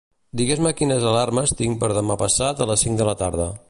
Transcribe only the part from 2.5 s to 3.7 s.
a les cinc de la tarda.